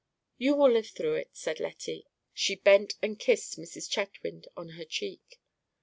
[0.39, 2.07] "You will live through it," said Lettie.
[2.33, 3.87] She bent and kissed Mrs.
[3.87, 5.39] Chetwynd on her cheek.